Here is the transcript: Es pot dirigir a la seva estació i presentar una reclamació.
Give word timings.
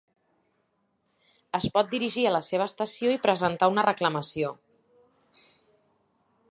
Es 1.59 1.67
pot 1.75 1.91
dirigir 1.91 2.25
a 2.29 2.31
la 2.37 2.41
seva 2.47 2.67
estació 2.73 3.13
i 3.17 3.21
presentar 3.27 3.69
una 3.75 3.85
reclamació. 3.89 4.53